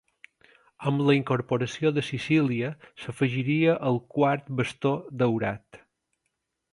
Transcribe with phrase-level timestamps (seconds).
[0.91, 2.71] Amb la incorporació de Sicília
[3.03, 5.79] s'afegiria el quart bastó daurat.